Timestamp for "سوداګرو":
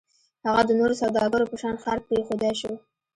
1.01-1.49